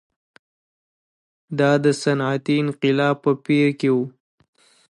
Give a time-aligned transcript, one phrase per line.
[1.59, 3.97] دا د صنعتي انقلاب په پېر کې و.